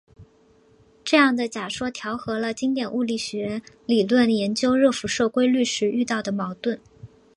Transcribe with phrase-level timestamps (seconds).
[1.03, 6.81] 这样的假说调和了经典物理学理论研究热辐射规律时遇到的矛盾。